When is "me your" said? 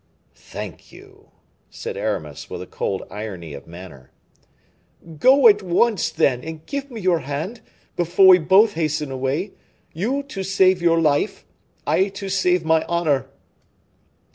6.89-7.19